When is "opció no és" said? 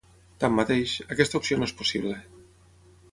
1.41-1.75